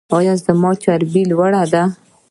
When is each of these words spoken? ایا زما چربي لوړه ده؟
ایا 0.17 0.33
زما 0.45 0.71
چربي 0.83 1.21
لوړه 1.29 1.63
ده؟ 1.73 1.83